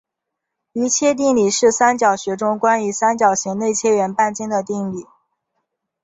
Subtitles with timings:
[0.73, 5.05] 余切定理是三角学中关于三角形内切圆半径的定理。